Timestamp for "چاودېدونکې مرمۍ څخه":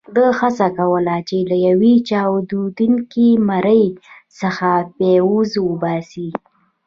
2.09-4.69